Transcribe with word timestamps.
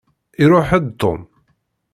Iṛuḥ-d 0.43 0.87
Tom? 1.01 1.21